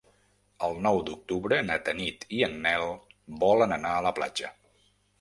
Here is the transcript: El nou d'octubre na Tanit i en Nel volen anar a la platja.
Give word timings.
El 0.67 0.79
nou 0.85 0.97
d'octubre 1.09 1.59
na 1.69 1.77
Tanit 1.89 2.27
i 2.39 2.43
en 2.51 2.59
Nel 2.67 2.89
volen 3.47 3.81
anar 3.81 3.97
a 4.01 4.05
la 4.11 4.19
platja. 4.21 4.57